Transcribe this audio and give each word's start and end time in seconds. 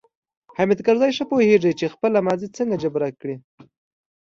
حامد 0.57 0.79
کرزی 0.85 1.11
ښه 1.17 1.25
پوهیږي 1.31 1.71
چې 1.79 1.93
خپله 1.93 2.19
ماضي 2.27 2.47
څنګه 2.57 2.75
جبیره 2.83 3.09
کړي. 3.19 3.35